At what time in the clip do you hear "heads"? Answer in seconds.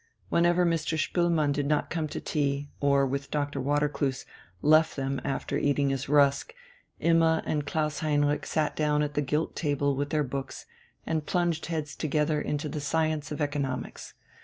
11.67-11.95